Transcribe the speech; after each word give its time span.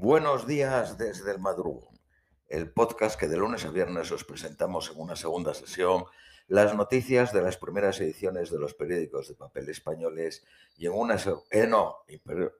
Buenos 0.00 0.46
días 0.46 0.96
desde 0.96 1.32
el 1.32 1.40
madrugón, 1.40 1.98
el 2.46 2.70
podcast 2.70 3.18
que 3.18 3.26
de 3.26 3.36
lunes 3.36 3.64
a 3.64 3.70
viernes 3.70 4.12
os 4.12 4.22
presentamos 4.22 4.92
en 4.92 5.00
una 5.00 5.16
segunda 5.16 5.54
sesión 5.54 6.04
las 6.46 6.76
noticias 6.76 7.32
de 7.32 7.42
las 7.42 7.56
primeras 7.56 8.00
ediciones 8.00 8.52
de 8.52 8.60
los 8.60 8.74
periódicos 8.74 9.26
de 9.26 9.34
papel 9.34 9.68
españoles 9.68 10.44
y 10.76 10.86
en 10.86 10.92
una 10.92 11.16
eh, 11.50 11.66
no, 11.66 11.96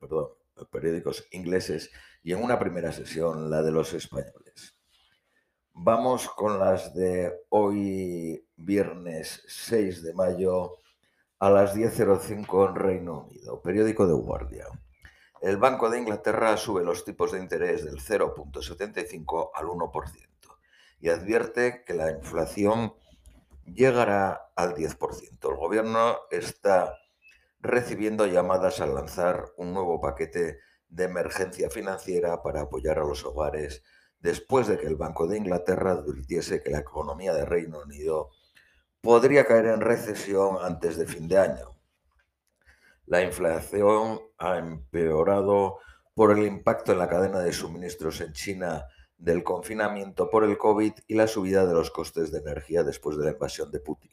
perdón, 0.00 0.30
periódicos 0.72 1.28
ingleses 1.30 1.92
y 2.24 2.32
en 2.32 2.42
una 2.42 2.58
primera 2.58 2.90
sesión 2.90 3.48
la 3.48 3.62
de 3.62 3.70
los 3.70 3.94
españoles. 3.94 4.74
Vamos 5.74 6.28
con 6.30 6.58
las 6.58 6.92
de 6.92 7.32
hoy 7.50 8.44
viernes 8.56 9.44
6 9.46 10.02
de 10.02 10.12
mayo 10.12 10.78
a 11.38 11.50
las 11.50 11.76
10.05 11.76 12.70
en 12.70 12.74
Reino 12.74 13.28
Unido, 13.28 13.62
periódico 13.62 14.08
de 14.08 14.14
Guardia. 14.14 14.66
El 15.40 15.56
Banco 15.56 15.88
de 15.88 15.98
Inglaterra 15.98 16.56
sube 16.56 16.82
los 16.82 17.04
tipos 17.04 17.30
de 17.30 17.38
interés 17.38 17.84
del 17.84 18.00
0.75 18.00 19.50
al 19.54 19.66
1% 19.66 20.28
y 21.00 21.10
advierte 21.10 21.84
que 21.84 21.94
la 21.94 22.10
inflación 22.10 22.94
llegará 23.64 24.50
al 24.56 24.74
10%. 24.74 25.50
El 25.50 25.56
gobierno 25.56 26.16
está 26.30 26.98
recibiendo 27.60 28.26
llamadas 28.26 28.80
a 28.80 28.86
lanzar 28.86 29.52
un 29.56 29.72
nuevo 29.72 30.00
paquete 30.00 30.58
de 30.88 31.04
emergencia 31.04 31.70
financiera 31.70 32.42
para 32.42 32.62
apoyar 32.62 32.98
a 32.98 33.04
los 33.04 33.24
hogares 33.24 33.84
después 34.18 34.66
de 34.66 34.78
que 34.78 34.86
el 34.86 34.96
Banco 34.96 35.28
de 35.28 35.38
Inglaterra 35.38 35.92
advirtiese 35.92 36.62
que 36.62 36.70
la 36.70 36.80
economía 36.80 37.32
de 37.32 37.44
Reino 37.44 37.80
Unido 37.80 38.30
podría 39.00 39.46
caer 39.46 39.66
en 39.66 39.80
recesión 39.80 40.56
antes 40.60 40.96
de 40.96 41.06
fin 41.06 41.28
de 41.28 41.38
año. 41.38 41.77
La 43.08 43.22
inflación 43.22 44.20
ha 44.36 44.58
empeorado 44.58 45.78
por 46.14 46.30
el 46.30 46.46
impacto 46.46 46.92
en 46.92 46.98
la 46.98 47.08
cadena 47.08 47.38
de 47.38 47.54
suministros 47.54 48.20
en 48.20 48.34
China 48.34 48.84
del 49.16 49.42
confinamiento 49.42 50.28
por 50.28 50.44
el 50.44 50.58
COVID 50.58 50.92
y 51.06 51.14
la 51.14 51.26
subida 51.26 51.64
de 51.64 51.72
los 51.72 51.90
costes 51.90 52.30
de 52.30 52.40
energía 52.40 52.84
después 52.84 53.16
de 53.16 53.24
la 53.24 53.30
invasión 53.30 53.70
de 53.70 53.80
Putin. 53.80 54.10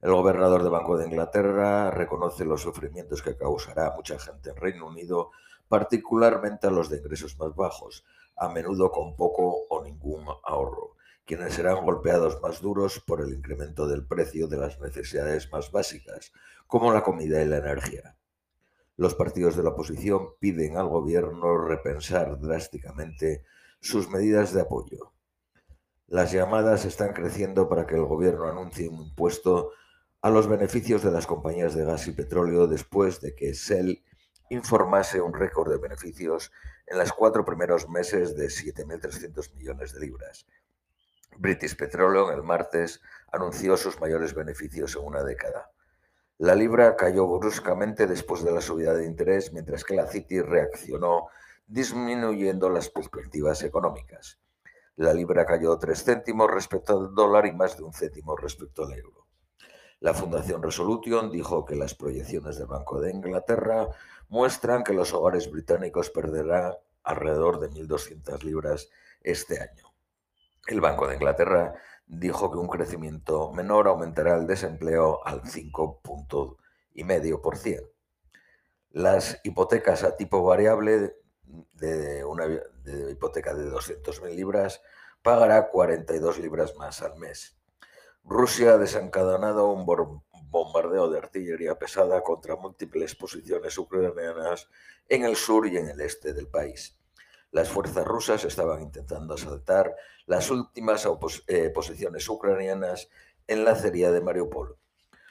El 0.00 0.12
gobernador 0.12 0.62
del 0.62 0.72
Banco 0.72 0.96
de 0.96 1.04
Inglaterra 1.04 1.90
reconoce 1.90 2.46
los 2.46 2.62
sufrimientos 2.62 3.20
que 3.20 3.36
causará 3.36 3.88
a 3.88 3.94
mucha 3.94 4.18
gente 4.18 4.50
en 4.50 4.56
Reino 4.56 4.86
Unido, 4.86 5.32
particularmente 5.68 6.66
a 6.66 6.70
los 6.70 6.88
de 6.88 6.96
ingresos 6.96 7.38
más 7.38 7.54
bajos, 7.54 8.06
a 8.38 8.48
menudo 8.48 8.90
con 8.90 9.16
poco 9.16 9.66
o 9.68 9.84
ningún 9.84 10.24
ahorro 10.44 10.97
quienes 11.28 11.52
serán 11.52 11.84
golpeados 11.84 12.40
más 12.40 12.62
duros 12.62 13.00
por 13.06 13.20
el 13.20 13.34
incremento 13.34 13.86
del 13.86 14.06
precio 14.06 14.48
de 14.48 14.56
las 14.56 14.80
necesidades 14.80 15.52
más 15.52 15.70
básicas, 15.70 16.32
como 16.66 16.90
la 16.90 17.02
comida 17.02 17.42
y 17.42 17.46
la 17.46 17.58
energía. 17.58 18.16
Los 18.96 19.14
partidos 19.14 19.54
de 19.54 19.62
la 19.62 19.68
oposición 19.68 20.30
piden 20.40 20.78
al 20.78 20.88
gobierno 20.88 21.58
repensar 21.58 22.40
drásticamente 22.40 23.44
sus 23.78 24.08
medidas 24.08 24.54
de 24.54 24.62
apoyo. 24.62 25.12
Las 26.06 26.32
llamadas 26.32 26.86
están 26.86 27.12
creciendo 27.12 27.68
para 27.68 27.86
que 27.86 27.96
el 27.96 28.06
gobierno 28.06 28.48
anuncie 28.48 28.88
un 28.88 29.02
impuesto 29.02 29.72
a 30.22 30.30
los 30.30 30.48
beneficios 30.48 31.02
de 31.02 31.10
las 31.10 31.26
compañías 31.26 31.74
de 31.74 31.84
gas 31.84 32.08
y 32.08 32.12
petróleo 32.12 32.66
después 32.66 33.20
de 33.20 33.34
que 33.34 33.52
Shell 33.52 34.02
informase 34.48 35.20
un 35.20 35.34
récord 35.34 35.70
de 35.70 35.76
beneficios 35.76 36.50
en 36.86 36.96
los 36.96 37.12
cuatro 37.12 37.44
primeros 37.44 37.86
meses 37.86 38.34
de 38.34 38.46
7.300 38.46 39.54
millones 39.56 39.92
de 39.92 40.00
libras, 40.00 40.46
British 41.36 41.76
Petroleum 41.76 42.30
el 42.30 42.42
martes 42.42 43.00
anunció 43.32 43.76
sus 43.76 44.00
mayores 44.00 44.34
beneficios 44.34 44.96
en 44.96 45.04
una 45.04 45.22
década. 45.22 45.70
La 46.38 46.54
libra 46.54 46.96
cayó 46.96 47.26
bruscamente 47.26 48.06
después 48.06 48.44
de 48.44 48.52
la 48.52 48.60
subida 48.60 48.94
de 48.94 49.04
interés, 49.04 49.52
mientras 49.52 49.84
que 49.84 49.94
la 49.94 50.06
City 50.06 50.40
reaccionó 50.40 51.28
disminuyendo 51.66 52.70
las 52.70 52.88
perspectivas 52.88 53.62
económicas. 53.62 54.38
La 54.96 55.12
libra 55.12 55.46
cayó 55.46 55.78
tres 55.78 56.04
céntimos 56.04 56.50
respecto 56.50 56.98
al 56.98 57.14
dólar 57.14 57.46
y 57.46 57.52
más 57.52 57.76
de 57.76 57.84
un 57.84 57.92
céntimo 57.92 58.36
respecto 58.36 58.84
al 58.84 58.92
euro. 58.94 59.26
La 60.00 60.14
Fundación 60.14 60.62
Resolution 60.62 61.30
dijo 61.30 61.64
que 61.64 61.74
las 61.74 61.94
proyecciones 61.94 62.56
del 62.56 62.68
Banco 62.68 63.00
de 63.00 63.10
Inglaterra 63.10 63.88
muestran 64.28 64.84
que 64.84 64.92
los 64.92 65.12
hogares 65.12 65.50
británicos 65.50 66.10
perderán 66.10 66.74
alrededor 67.02 67.58
de 67.58 67.68
1.200 67.68 68.42
libras 68.42 68.90
este 69.22 69.60
año. 69.60 69.87
El 70.66 70.80
Banco 70.80 71.06
de 71.06 71.14
Inglaterra 71.14 71.74
dijo 72.06 72.50
que 72.50 72.58
un 72.58 72.66
crecimiento 72.68 73.52
menor 73.52 73.86
aumentará 73.88 74.36
el 74.36 74.46
desempleo 74.46 75.20
al 75.24 75.42
5,5%. 75.42 77.90
Las 78.90 79.40
hipotecas 79.44 80.04
a 80.04 80.16
tipo 80.16 80.42
variable 80.42 81.14
de 81.74 82.24
una 82.24 82.46
hipoteca 83.10 83.52
de 83.54 83.70
200.000 83.70 84.34
libras 84.34 84.80
pagará 85.22 85.68
42 85.68 86.38
libras 86.38 86.74
más 86.76 87.02
al 87.02 87.16
mes. 87.16 87.58
Rusia 88.24 88.74
ha 88.74 88.78
desencadenado 88.78 89.70
un 89.70 89.84
bombardeo 90.50 91.10
de 91.10 91.18
artillería 91.18 91.78
pesada 91.78 92.22
contra 92.22 92.56
múltiples 92.56 93.14
posiciones 93.14 93.76
ucranianas 93.78 94.68
en 95.08 95.24
el 95.24 95.36
sur 95.36 95.66
y 95.66 95.76
en 95.76 95.88
el 95.88 96.00
este 96.00 96.32
del 96.34 96.48
país 96.48 96.97
las 97.50 97.68
fuerzas 97.68 98.04
rusas 98.04 98.44
estaban 98.44 98.82
intentando 98.82 99.34
asaltar 99.34 99.94
las 100.26 100.50
últimas 100.50 101.06
eh, 101.46 101.70
posiciones 101.70 102.28
ucranianas 102.28 103.08
en 103.46 103.64
la 103.64 103.72
acería 103.72 104.12
de 104.12 104.20
Mariupol. 104.20 104.76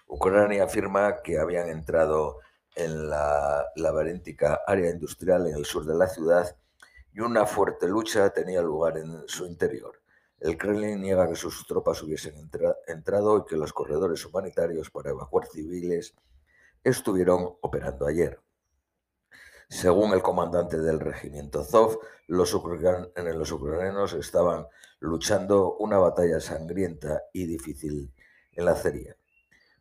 Ucrania 0.07 0.63
afirma 0.63 1.21
que 1.21 1.37
habían 1.37 1.69
entrado 1.69 2.39
en 2.75 3.09
la 3.09 3.65
laberíntica 3.75 4.61
área 4.65 4.89
industrial 4.89 5.47
en 5.47 5.55
el 5.55 5.65
sur 5.65 5.85
de 5.85 5.95
la 5.95 6.07
ciudad 6.07 6.55
y 7.13 7.19
una 7.19 7.45
fuerte 7.45 7.87
lucha 7.87 8.29
tenía 8.29 8.61
lugar 8.61 8.97
en 8.97 9.27
su 9.27 9.45
interior. 9.45 10.01
El 10.39 10.57
Kremlin 10.57 11.01
niega 11.01 11.27
que 11.27 11.35
sus 11.35 11.65
tropas 11.65 12.01
hubiesen 12.03 12.35
entrado 12.87 13.37
y 13.39 13.45
que 13.49 13.57
los 13.57 13.73
corredores 13.73 14.23
humanitarios 14.23 14.91
para 14.91 15.09
evacuar 15.09 15.47
civiles 15.47 16.13
estuvieron 16.83 17.57
operando 17.61 18.05
ayer. 18.05 18.39
Según 19.69 20.13
el 20.13 20.21
comandante 20.21 20.77
del 20.77 21.01
regimiento 21.01 21.61
Zov, 21.61 21.99
los, 22.27 22.53
ucranianos 22.53 24.13
estaban 24.13 24.65
luchando 24.99 25.75
una 25.75 25.97
batalla 25.97 26.39
sangrienta 26.39 27.23
y 27.33 27.45
difícil 27.45 28.13
en 28.53 28.65
la 28.65 28.71
acería. 28.71 29.17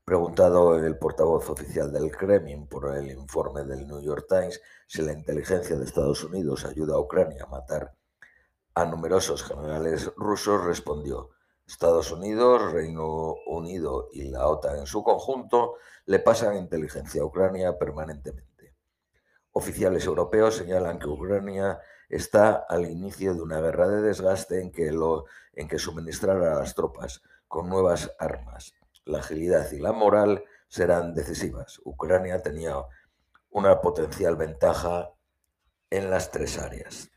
Preguntado 0.04 0.76
el 0.76 0.98
portavoz 0.98 1.48
oficial 1.50 1.92
del 1.92 2.10
Kremlin 2.10 2.66
por 2.66 2.96
el 2.96 3.12
informe 3.12 3.64
del 3.64 3.86
New 3.86 4.02
York 4.02 4.26
Times 4.28 4.60
si 4.88 5.02
la 5.02 5.12
inteligencia 5.12 5.76
de 5.76 5.84
Estados 5.84 6.24
Unidos 6.24 6.64
ayuda 6.64 6.96
a 6.96 7.00
Ucrania 7.00 7.44
a 7.44 7.50
matar 7.50 7.94
a 8.74 8.84
numerosos 8.84 9.44
generales 9.44 10.12
rusos, 10.16 10.64
respondió, 10.64 11.30
Estados 11.66 12.10
Unidos, 12.12 12.72
Reino 12.72 13.36
Unido 13.46 14.08
y 14.12 14.24
la 14.30 14.46
OTAN 14.48 14.80
en 14.80 14.86
su 14.86 15.02
conjunto 15.02 15.74
le 16.04 16.18
pasan 16.18 16.56
inteligencia 16.56 17.22
a 17.22 17.24
Ucrania 17.24 17.78
permanentemente. 17.78 18.45
Oficiales 19.58 20.04
europeos 20.04 20.56
señalan 20.56 20.98
que 20.98 21.08
Ucrania 21.08 21.80
está 22.10 22.66
al 22.68 22.84
inicio 22.84 23.32
de 23.32 23.40
una 23.40 23.58
guerra 23.58 23.88
de 23.88 24.02
desgaste 24.02 24.60
en 24.60 24.70
que, 24.70 24.92
lo, 24.92 25.24
en 25.54 25.66
que 25.66 25.78
suministrar 25.78 26.42
a 26.42 26.56
las 26.56 26.74
tropas 26.74 27.22
con 27.48 27.66
nuevas 27.70 28.14
armas, 28.18 28.74
la 29.06 29.20
agilidad 29.20 29.72
y 29.72 29.78
la 29.78 29.92
moral 29.92 30.44
serán 30.68 31.14
decisivas. 31.14 31.80
Ucrania 31.84 32.42
tenía 32.42 32.74
una 33.48 33.80
potencial 33.80 34.36
ventaja 34.36 35.14
en 35.88 36.10
las 36.10 36.30
tres 36.30 36.58
áreas. 36.58 37.10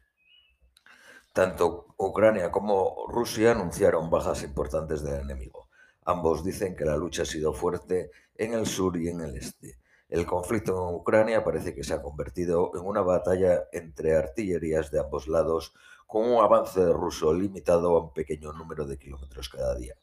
Tanto 1.34 1.94
Ucrania 1.98 2.52
como 2.52 3.06
Rusia 3.10 3.52
anunciaron 3.52 4.10
bajas 4.10 4.44
importantes 4.44 5.04
del 5.04 5.20
enemigo. 5.20 5.68
Ambos 6.06 6.46
dicen 6.46 6.78
que 6.78 6.86
la 6.86 6.96
lucha 6.96 7.24
ha 7.24 7.26
sido 7.26 7.52
fuerte 7.52 8.12
en 8.36 8.54
el 8.54 8.66
sur 8.66 8.96
y 8.96 9.10
en 9.10 9.20
el 9.20 9.36
este. 9.36 9.78
El 10.10 10.26
conflicto 10.26 10.90
en 10.90 10.96
Ucrania 10.96 11.44
parece 11.44 11.76
que 11.76 11.84
se 11.84 11.94
ha 11.94 12.02
convertido 12.02 12.72
en 12.74 12.82
una 12.84 13.02
batalla 13.02 13.68
entre 13.72 14.18
artillerías 14.18 14.90
de 14.90 15.00
ambos 15.00 15.28
lados, 15.28 15.76
con 16.08 16.28
un 16.28 16.44
avance 16.44 16.84
ruso 16.92 17.32
limitado 17.32 17.96
a 17.96 18.02
un 18.02 18.12
pequeño 18.12 18.52
número 18.54 18.88
de 18.88 18.98
kilómetros 18.98 19.50
cada 19.50 19.76
día. 19.76 19.94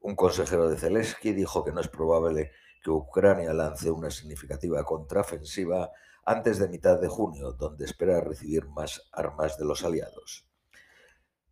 Un 0.00 0.16
consejero 0.16 0.70
de 0.70 0.78
Zelensky 0.78 1.34
dijo 1.34 1.62
que 1.62 1.72
no 1.72 1.82
es 1.82 1.88
probable 1.88 2.52
que 2.82 2.90
Ucrania 2.90 3.52
lance 3.52 3.90
una 3.90 4.10
significativa 4.10 4.82
contraofensiva 4.84 5.92
antes 6.24 6.58
de 6.58 6.68
mitad 6.68 6.98
de 6.98 7.08
junio, 7.08 7.52
donde 7.52 7.84
espera 7.84 8.22
recibir 8.22 8.66
más 8.68 9.02
armas 9.12 9.58
de 9.58 9.66
los 9.66 9.84
aliados. 9.84 10.48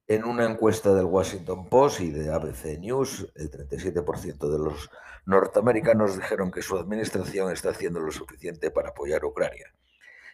En 0.06 0.24
una 0.24 0.44
encuesta 0.44 0.92
del 0.92 1.06
Washington 1.06 1.70
Post 1.70 2.00
y 2.00 2.10
de 2.10 2.30
ABC 2.30 2.78
News, 2.78 3.26
el 3.36 3.50
37% 3.50 4.50
de 4.50 4.58
los 4.58 4.90
norteamericanos 5.24 6.16
dijeron 6.16 6.50
que 6.50 6.60
su 6.60 6.76
administración 6.76 7.50
está 7.50 7.70
haciendo 7.70 8.00
lo 8.00 8.12
suficiente 8.12 8.70
para 8.70 8.90
apoyar 8.90 9.22
a 9.22 9.28
Ucrania. 9.28 9.72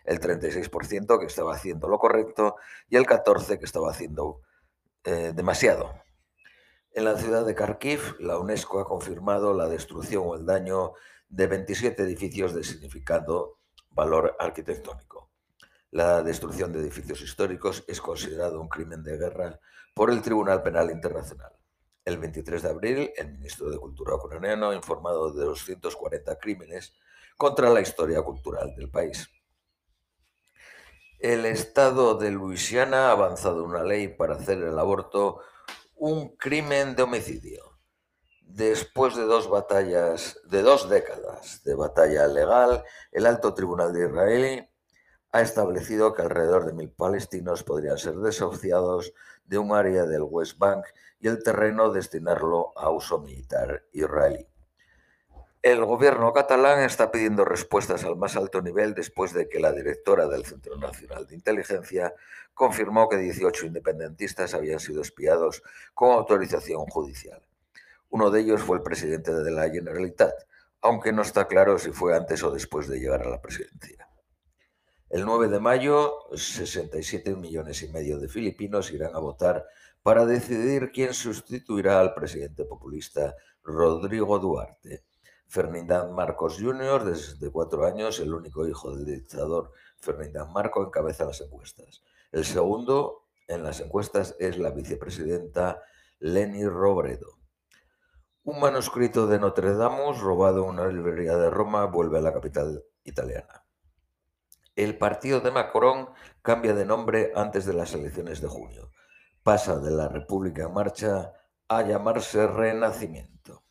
El 0.05 0.19
36% 0.19 1.20
que 1.20 1.26
estaba 1.26 1.55
haciendo 1.55 1.87
lo 1.87 2.00
correcto 2.00 2.56
y 2.88 2.96
el 2.96 3.06
14% 3.06 3.61
que 3.61 3.64
estaba 3.64 3.93
haciendo 3.93 4.40
eh, 5.05 5.32
demasiado. 5.37 5.94
En 6.93 7.05
la 7.05 7.17
ciudad 7.17 7.46
de 7.46 7.55
Kharkiv, 7.55 8.17
la 8.19 8.38
UNESCO 8.38 8.81
ha 8.81 8.84
confirmado 8.84 9.55
la 9.55 9.69
destrucción 9.69 10.25
o 10.26 10.34
el 10.34 10.46
daño 10.46 10.94
de 11.28 11.46
27 11.46 12.02
edificios 12.02 12.55
de 12.55 12.64
significado 12.64 13.58
valor 13.90 14.34
arquitectónico. 14.40 15.19
La 15.93 16.23
destrucción 16.23 16.73
de 16.73 16.79
edificios 16.79 17.21
históricos 17.21 17.83
es 17.89 18.01
considerado 18.01 18.61
un 18.61 18.69
crimen 18.69 19.03
de 19.03 19.17
guerra 19.17 19.59
por 19.93 20.11
el 20.11 20.23
Tribunal 20.23 20.63
Penal 20.63 20.89
Internacional. 20.89 21.53
El 22.05 22.19
23 22.19 22.63
de 22.63 22.69
abril, 22.69 23.13
el 23.17 23.33
ministro 23.33 23.69
de 23.69 23.77
Cultura 23.77 24.15
ucraniano 24.15 24.71
ha 24.71 24.77
informado 24.77 25.33
de 25.33 25.45
240 25.45 26.39
crímenes 26.39 26.95
contra 27.37 27.71
la 27.71 27.81
historia 27.81 28.23
cultural 28.23 28.73
del 28.77 28.89
país. 28.89 29.29
El 31.19 31.45
Estado 31.45 32.15
de 32.15 32.31
Luisiana 32.31 33.09
ha 33.09 33.11
avanzado 33.11 33.65
una 33.65 33.83
ley 33.83 34.07
para 34.07 34.37
hacer 34.37 34.63
el 34.63 34.79
aborto 34.79 35.41
un 35.97 36.37
crimen 36.37 36.95
de 36.95 37.03
homicidio. 37.03 37.81
Después 38.43 39.17
de 39.17 39.25
dos 39.25 39.51
batallas, 39.51 40.41
de 40.45 40.63
dos 40.63 40.89
décadas 40.89 41.65
de 41.65 41.75
batalla 41.75 42.29
legal, 42.29 42.85
el 43.11 43.27
Alto 43.27 43.55
Tribunal 43.55 43.93
de 43.93 44.07
Israel 44.07 44.69
ha 45.32 45.41
establecido 45.41 46.15
que 46.15 46.23
alrededor 46.23 46.67
de 46.67 46.73
mil 46.73 46.91
palestinos 46.91 47.62
podrían 47.62 47.99
ser 47.99 48.17
desahuciados 48.17 49.12
de 49.44 49.59
un 49.59 49.75
área 49.75 50.05
del 50.05 50.23
West 50.23 50.59
Bank 50.59 50.85
y 51.21 51.29
el 51.29 51.43
terreno 51.43 51.93
destinarlo 51.93 52.73
a 52.77 52.91
uso 52.91 53.21
militar 53.21 53.85
israelí. 53.93 54.47
El 55.62 55.85
gobierno 55.85 56.32
catalán 56.32 56.82
está 56.82 57.12
pidiendo 57.12 57.44
respuestas 57.44 58.05
al 58.05 58.17
más 58.17 58.35
alto 58.35 58.62
nivel 58.62 58.94
después 58.94 59.35
de 59.35 59.47
que 59.47 59.61
la 59.61 59.73
directora 59.73 60.27
del 60.27 60.47
Centro 60.47 60.77
Nacional 60.79 61.27
de 61.27 61.35
Inteligencia 61.35 62.15
confirmó 62.55 63.11
que 63.11 63.19
18 63.19 63.67
independentistas 63.67 64.55
habían 64.55 64.81
sido 64.81 65.03
espiados 65.03 65.62
con 65.93 66.12
autorización 66.12 66.87
judicial. 66.87 67.43
Uno 68.09 68.31
de 68.31 68.41
ellos 68.41 68.62
fue 68.62 68.79
el 68.79 68.82
presidente 68.82 69.35
de 69.35 69.50
la 69.50 69.69
Generalitat, 69.69 70.32
aunque 70.81 71.12
no 71.12 71.21
está 71.21 71.47
claro 71.47 71.79
si 71.79 71.93
fue 71.93 72.17
antes 72.17 72.43
o 72.43 72.50
después 72.50 72.88
de 72.88 72.99
llegar 72.99 73.21
a 73.23 73.29
la 73.29 73.43
presidencia. 73.43 74.00
El 75.11 75.25
9 75.25 75.49
de 75.49 75.59
mayo, 75.59 76.29
67 76.33 77.35
millones 77.35 77.83
y 77.83 77.89
medio 77.89 78.21
de 78.21 78.29
filipinos 78.29 78.93
irán 78.93 79.17
a 79.17 79.19
votar 79.19 79.67
para 80.05 80.25
decidir 80.25 80.93
quién 80.93 81.15
sustituirá 81.15 81.99
al 81.99 82.15
presidente 82.15 82.65
populista 82.65 83.35
Rodrigo 83.65 84.39
Duarte. 84.39 85.03
Ferdinand 85.49 86.12
Marcos 86.12 86.59
Jr., 86.61 87.03
desde 87.03 87.51
cuatro 87.51 87.85
años, 87.85 88.21
el 88.21 88.33
único 88.33 88.69
hijo 88.69 88.95
del 88.95 89.05
dictador 89.05 89.73
Ferdinand 89.99 90.53
Marcos, 90.53 90.87
encabeza 90.87 91.25
las 91.25 91.41
encuestas. 91.41 92.05
El 92.31 92.45
segundo 92.45 93.27
en 93.49 93.65
las 93.65 93.81
encuestas 93.81 94.37
es 94.39 94.59
la 94.59 94.71
vicepresidenta 94.71 95.83
Leni 96.21 96.65
Robredo. 96.69 97.41
Un 98.45 98.61
manuscrito 98.61 99.27
de 99.27 99.41
Notre 99.41 99.75
Dame, 99.75 100.13
robado 100.21 100.63
en 100.63 100.71
una 100.71 100.87
librería 100.87 101.37
de 101.37 101.51
Roma, 101.51 101.87
vuelve 101.87 102.19
a 102.19 102.23
la 102.23 102.33
capital 102.33 102.85
italiana. 103.03 103.60
El 104.81 104.97
partido 104.97 105.41
de 105.41 105.50
Macron 105.50 106.09
cambia 106.41 106.73
de 106.73 106.87
nombre 106.87 107.32
antes 107.37 107.67
de 107.67 107.75
las 107.75 107.93
elecciones 107.93 108.41
de 108.41 108.49
junio. 108.49 108.91
Pasa 109.43 109.79
de 109.79 109.91
la 109.91 110.09
República 110.09 110.62
en 110.62 110.73
Marcha 110.73 111.35
a 111.69 111.82
llamarse 111.82 112.47
Renacimiento. 112.47 113.62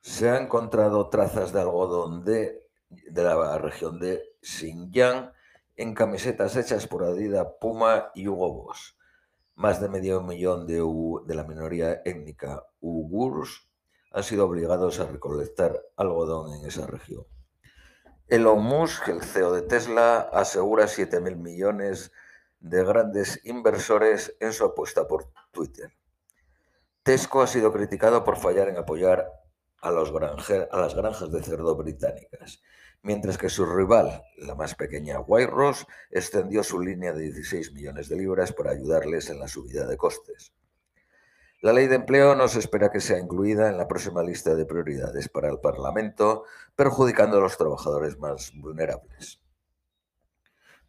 Se 0.00 0.30
han 0.30 0.44
encontrado 0.44 1.10
trazas 1.10 1.52
de 1.52 1.60
algodón 1.60 2.24
de, 2.24 2.70
de 2.88 3.22
la 3.22 3.58
región 3.58 3.98
de 3.98 4.22
Xinjiang 4.40 5.30
en 5.76 5.92
camisetas 5.92 6.56
hechas 6.56 6.86
por 6.86 7.04
Adidas, 7.04 7.46
Puma 7.60 8.12
y 8.14 8.28
Hugo 8.28 8.50
Boss 8.64 8.96
más 9.56 9.78
de 9.78 9.90
medio 9.90 10.22
millón 10.22 10.66
de, 10.66 10.82
de 11.26 11.34
la 11.34 11.44
minoría 11.44 12.00
étnica 12.06 12.64
uigurs 12.80 13.68
han 14.10 14.24
sido 14.24 14.46
obligados 14.46 15.00
a 15.00 15.06
recolectar 15.06 15.78
algodón 15.96 16.54
en 16.54 16.66
esa 16.66 16.86
región. 16.86 17.26
Elon 18.32 18.64
Musk, 18.64 19.08
el 19.08 19.20
CEO 19.20 19.52
de 19.52 19.60
Tesla, 19.60 20.20
asegura 20.32 20.86
7.000 20.86 21.36
millones 21.36 22.12
de 22.60 22.82
grandes 22.82 23.38
inversores 23.44 24.34
en 24.40 24.54
su 24.54 24.64
apuesta 24.64 25.06
por 25.06 25.26
Twitter. 25.50 25.92
Tesco 27.02 27.42
ha 27.42 27.46
sido 27.46 27.70
criticado 27.72 28.24
por 28.24 28.38
fallar 28.38 28.70
en 28.70 28.78
apoyar 28.78 29.30
a, 29.82 29.90
los 29.90 30.10
las 30.12 30.94
granjas 30.94 31.30
de 31.30 31.42
cerdo 31.42 31.76
británicas 31.76 32.62
mientras 33.02 33.36
que 33.36 33.48
su 33.48 33.66
rival, 33.66 34.24
la 34.38 34.54
más 34.54 34.74
pequeña 34.74 35.20
White 35.20 35.52
extendió 36.10 36.62
su 36.62 36.80
línea 36.80 37.12
de 37.12 37.22
16 37.24 37.72
millones 37.72 38.08
de 38.08 38.16
libras 38.16 38.52
para 38.52 38.70
ayudarles 38.70 39.28
en 39.28 39.40
la 39.40 39.48
subida 39.48 39.86
de 39.86 39.96
costes. 39.96 40.52
La 41.62 41.72
ley 41.72 41.86
de 41.86 41.94
empleo 41.94 42.34
no 42.34 42.48
se 42.48 42.58
espera 42.58 42.90
que 42.90 43.00
sea 43.00 43.20
incluida 43.20 43.68
en 43.68 43.78
la 43.78 43.86
próxima 43.86 44.24
lista 44.24 44.56
de 44.56 44.66
prioridades 44.66 45.28
para 45.28 45.48
el 45.48 45.60
Parlamento, 45.60 46.42
perjudicando 46.74 47.36
a 47.36 47.40
los 47.40 47.56
trabajadores 47.56 48.18
más 48.18 48.50
vulnerables. 48.56 49.40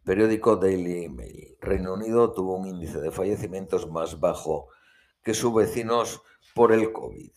Periódico 0.02 0.56
Daily 0.56 1.08
Mail. 1.08 1.56
Reino 1.60 1.94
Unido 1.94 2.32
tuvo 2.32 2.56
un 2.56 2.66
índice 2.66 3.00
de 3.00 3.12
fallecimientos 3.12 3.88
más 3.88 4.18
bajo 4.18 4.66
que 5.22 5.32
sus 5.32 5.54
vecinos 5.54 6.22
por 6.56 6.72
el 6.72 6.92
COVID. 6.92 7.30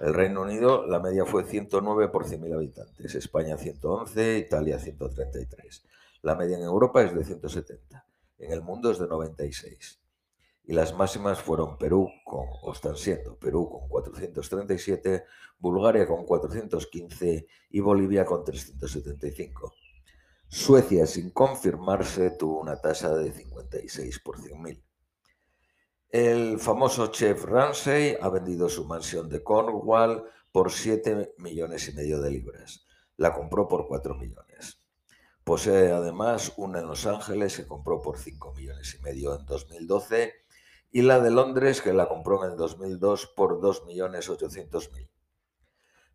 El 0.00 0.14
Reino 0.14 0.42
Unido, 0.42 0.84
la 0.84 0.98
media 0.98 1.24
fue 1.24 1.44
109 1.44 2.08
por 2.08 2.26
100.000 2.26 2.56
habitantes, 2.56 3.14
España 3.14 3.56
111, 3.56 4.36
Italia 4.36 4.80
133. 4.80 5.84
La 6.22 6.34
media 6.34 6.56
en 6.56 6.64
Europa 6.64 7.04
es 7.04 7.14
de 7.14 7.24
170, 7.24 8.04
en 8.38 8.52
el 8.52 8.62
mundo 8.62 8.90
es 8.90 8.98
de 8.98 9.06
96. 9.06 10.00
Y 10.68 10.74
las 10.74 10.94
máximas 10.94 11.40
fueron 11.40 11.78
Perú, 11.78 12.10
o 12.26 12.72
están 12.74 12.94
siendo 12.94 13.38
Perú 13.38 13.70
con 13.70 13.88
437, 13.88 15.24
Bulgaria 15.58 16.06
con 16.06 16.26
415 16.26 17.46
y 17.70 17.80
Bolivia 17.80 18.26
con 18.26 18.44
375. 18.44 19.72
Suecia, 20.46 21.06
sin 21.06 21.30
confirmarse, 21.30 22.32
tuvo 22.32 22.60
una 22.60 22.78
tasa 22.82 23.16
de 23.16 23.32
56 23.32 24.18
por 24.18 24.36
100.000. 24.36 24.84
El 26.10 26.58
famoso 26.58 27.06
chef 27.06 27.46
Ramsey 27.46 28.18
ha 28.20 28.28
vendido 28.28 28.68
su 28.68 28.84
mansión 28.84 29.30
de 29.30 29.42
Cornwall 29.42 30.24
por 30.52 30.70
7 30.70 31.36
millones 31.38 31.88
y 31.88 31.94
medio 31.94 32.20
de 32.20 32.30
libras. 32.30 32.86
La 33.16 33.32
compró 33.32 33.68
por 33.68 33.88
4 33.88 34.16
millones. 34.16 34.82
Posee 35.44 35.92
además 35.92 36.52
una 36.58 36.80
en 36.80 36.88
Los 36.88 37.06
Ángeles 37.06 37.56
que 37.56 37.66
compró 37.66 38.02
por 38.02 38.18
5 38.18 38.52
millones 38.52 38.94
y 38.94 39.02
medio 39.02 39.34
en 39.34 39.46
2012 39.46 40.46
y 40.90 41.02
la 41.02 41.20
de 41.20 41.30
Londres 41.30 41.82
que 41.82 41.92
la 41.92 42.08
compró 42.08 42.44
en 42.44 42.52
el 42.52 42.56
2002 42.56 43.26
por 43.36 43.60
2 43.60 43.84
millones 43.86 44.28
800 44.28 44.92
mil. 44.92 45.10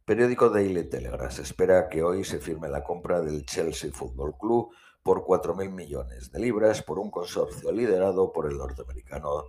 Periódico 0.05 0.49
Daily 0.49 0.89
Telegraph. 0.89 1.31
Se 1.31 1.43
espera 1.43 1.87
que 1.87 2.03
hoy 2.03 2.25
se 2.25 2.39
firme 2.39 2.67
la 2.67 2.83
compra 2.83 3.21
del 3.21 3.45
Chelsea 3.45 3.91
Football 3.91 4.37
Club 4.37 4.73
por 5.01 5.23
4.000 5.23 5.69
millones 5.69 6.31
de 6.31 6.39
libras 6.39 6.81
por 6.81 6.99
un 6.99 7.11
consorcio 7.11 7.71
liderado 7.71 8.31
por 8.31 8.49
el 8.49 8.57
norteamericano 8.57 9.45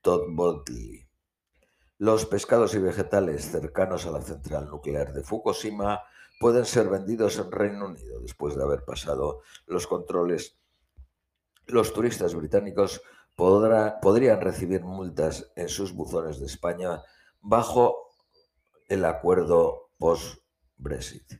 Todd 0.00 0.22
Botley. 0.28 1.08
Los 1.98 2.26
pescados 2.26 2.74
y 2.74 2.78
vegetales 2.78 3.50
cercanos 3.50 4.06
a 4.06 4.10
la 4.10 4.22
central 4.22 4.68
nuclear 4.68 5.12
de 5.12 5.22
Fukushima 5.22 6.02
pueden 6.38 6.64
ser 6.64 6.88
vendidos 6.88 7.38
en 7.38 7.50
Reino 7.50 7.86
Unido 7.86 8.20
después 8.20 8.54
de 8.54 8.62
haber 8.62 8.84
pasado 8.84 9.40
los 9.66 9.86
controles. 9.86 10.58
Los 11.66 11.92
turistas 11.92 12.34
británicos 12.34 13.02
podrían 13.38 14.40
recibir 14.40 14.82
multas 14.82 15.52
en 15.54 15.68
sus 15.68 15.94
buzones 15.94 16.40
de 16.40 16.46
España 16.46 17.02
bajo 17.40 18.10
el 18.88 19.04
acuerdo 19.04 19.92
post-Brexit. 19.96 21.34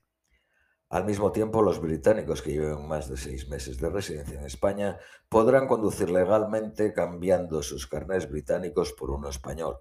Al 0.90 1.04
mismo 1.04 1.32
tiempo, 1.32 1.60
los 1.60 1.80
británicos 1.80 2.40
que 2.40 2.52
lleven 2.52 2.86
más 2.86 3.10
de 3.10 3.16
seis 3.16 3.48
meses 3.48 3.78
de 3.78 3.90
residencia 3.90 4.38
en 4.38 4.46
España 4.46 4.98
podrán 5.28 5.66
conducir 5.66 6.08
legalmente 6.08 6.94
cambiando 6.94 7.62
sus 7.62 7.88
carnés 7.88 8.30
británicos 8.30 8.92
por 8.92 9.10
uno 9.10 9.28
español. 9.28 9.80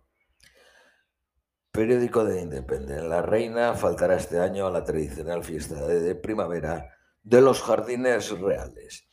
Periódico 1.71 2.25
de 2.25 2.41
Independent. 2.41 3.07
La 3.07 3.21
reina 3.21 3.75
faltará 3.75 4.15
este 4.15 4.39
año 4.39 4.65
a 4.65 4.71
la 4.71 4.83
tradicional 4.83 5.43
fiesta 5.43 5.85
de 5.85 6.15
primavera 6.15 6.97
de 7.21 7.41
los 7.41 7.61
jardines 7.61 8.31
reales. 8.31 9.07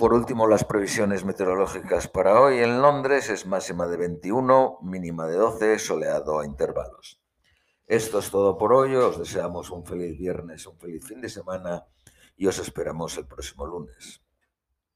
Por 0.00 0.14
último, 0.14 0.46
las 0.46 0.64
previsiones 0.64 1.26
meteorológicas 1.26 2.08
para 2.08 2.40
hoy 2.40 2.60
en 2.60 2.80
Londres 2.80 3.28
es 3.28 3.44
máxima 3.44 3.86
de 3.86 3.98
21, 3.98 4.78
mínima 4.80 5.26
de 5.26 5.36
12, 5.36 5.78
soleado 5.78 6.40
a 6.40 6.46
intervalos. 6.46 7.20
Esto 7.86 8.20
es 8.20 8.30
todo 8.30 8.56
por 8.56 8.72
hoy. 8.72 8.94
Os 8.94 9.18
deseamos 9.18 9.68
un 9.68 9.84
feliz 9.84 10.18
viernes, 10.18 10.66
un 10.66 10.78
feliz 10.78 11.06
fin 11.06 11.20
de 11.20 11.28
semana 11.28 11.84
y 12.34 12.46
os 12.46 12.58
esperamos 12.58 13.18
el 13.18 13.26
próximo 13.26 13.66
lunes. 13.66 14.22